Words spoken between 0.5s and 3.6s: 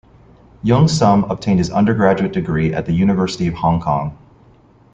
Yeung Sum obtained his undergraduate degree at the University of